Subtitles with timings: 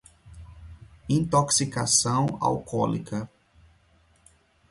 [1.09, 3.29] intoxicação alcoólica